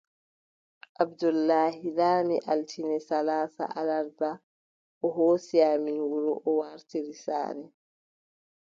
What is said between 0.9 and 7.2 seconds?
Abdoulaye laami, altine salaasa alarba, o hoosi amin wuro o wartiri